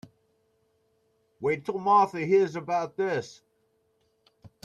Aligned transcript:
Wait 1.39 1.63
till 1.63 1.77
Martha 1.77 2.19
hears 2.25 2.55
about 2.55 2.97
this. 2.97 3.41